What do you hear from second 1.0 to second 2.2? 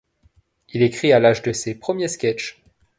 à l'âge de ses premiers